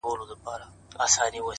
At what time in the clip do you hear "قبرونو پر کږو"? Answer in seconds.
0.15-1.13